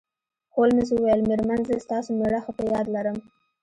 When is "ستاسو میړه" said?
1.85-2.39